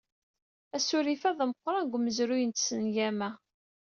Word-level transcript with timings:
Asurif-a 0.75 1.31
d 1.37 1.39
ameqqran 1.43 1.83
deg 1.85 1.93
umezruy 1.97 2.43
n 2.45 2.51
tsengama. 2.51 3.29